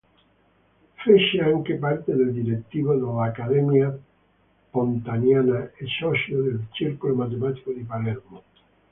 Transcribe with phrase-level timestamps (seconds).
[0.95, 3.95] Fece anche parte del direttivo dell'Accademia
[4.71, 8.43] pontaniana e socio del Circolo matematico di Palermo.